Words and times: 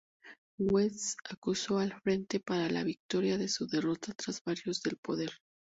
West, 0.57 1.19
acuso 1.29 1.77
al 1.77 1.93
Frente 2.01 2.39
para 2.39 2.67
la 2.71 2.83
Victoria 2.83 3.37
de 3.37 3.47
su 3.47 3.67
derrota 3.67 4.13
tras 4.15 4.41
varios 4.43 4.81
del 4.81 4.97
poder. 4.97 5.29